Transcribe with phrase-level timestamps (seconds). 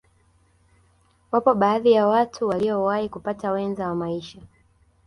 [1.31, 4.39] Wapo baadhi ya watu waliyowahi kupata wenza wa maisha